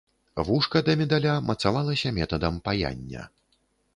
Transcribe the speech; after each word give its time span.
Вушка 0.47 0.79
да 0.87 0.95
медаля 1.01 1.35
мацавалася 1.51 2.13
метадам 2.19 2.57
паяння. 2.69 3.29